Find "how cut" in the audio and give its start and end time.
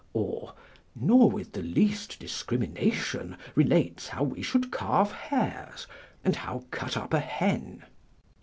6.37-6.97